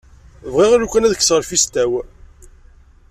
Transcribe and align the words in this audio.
Bɣiɣ 0.53 0.73
lukan 0.77 1.05
ad 1.07 1.15
kkseɣ 1.17 1.37
lfista-w. 1.39 1.91